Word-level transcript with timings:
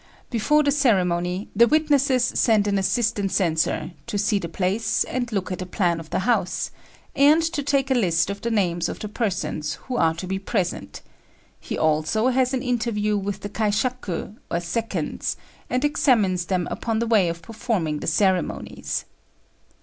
Before 0.31 0.63
the 0.63 0.71
ceremony, 0.71 1.47
the 1.55 1.67
witnesses 1.67 2.23
send 2.23 2.65
an 2.65 2.79
assistant 2.79 3.31
censor 3.31 3.91
to 4.07 4.17
see 4.17 4.39
the 4.39 4.49
place, 4.49 5.03
and 5.03 5.31
look 5.31 5.51
at 5.51 5.61
a 5.61 5.65
plan 5.67 5.99
of 5.99 6.09
the 6.09 6.21
house, 6.21 6.71
and 7.15 7.43
to 7.43 7.61
take 7.61 7.91
a 7.91 7.93
list 7.93 8.31
of 8.31 8.41
the 8.41 8.49
names 8.49 8.89
of 8.89 8.97
the 8.97 9.07
persons 9.07 9.75
who 9.75 9.97
are 9.97 10.15
to 10.15 10.25
be 10.25 10.39
present; 10.39 11.01
he 11.59 11.77
also 11.77 12.29
has 12.29 12.51
an 12.51 12.63
interview 12.63 13.15
with 13.15 13.41
the 13.41 13.49
kaishaku, 13.49 14.37
or 14.49 14.59
seconds, 14.59 15.37
and 15.69 15.85
examines 15.85 16.45
them 16.45 16.67
upon 16.71 16.97
the 16.97 17.05
way 17.05 17.29
of 17.29 17.43
performing 17.43 17.99
the 17.99 18.07
ceremonies. 18.07 19.05